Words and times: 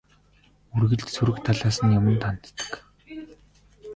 Үргэлж 0.75 1.07
сөрөг 1.15 1.37
талаас 1.47 1.77
нь 1.83 1.95
юманд 1.99 2.21
ханддаг. 2.27 2.71